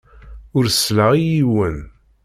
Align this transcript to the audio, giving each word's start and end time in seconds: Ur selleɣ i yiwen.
Ur 0.57 0.65
selleɣ 0.69 1.11
i 1.15 1.23
yiwen. 1.31 1.77